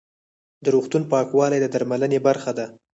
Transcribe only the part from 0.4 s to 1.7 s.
د روغتون پاکوالی د